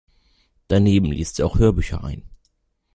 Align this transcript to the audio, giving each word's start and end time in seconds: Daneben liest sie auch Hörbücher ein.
Daneben 0.67 1.11
liest 1.11 1.35
sie 1.35 1.43
auch 1.43 1.59
Hörbücher 1.59 2.03
ein. 2.03 2.23